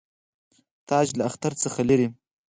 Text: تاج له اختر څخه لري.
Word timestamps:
تاج 0.87 1.07
له 1.17 1.23
اختر 1.29 1.53
څخه 1.63 1.81
لري. 1.89 2.07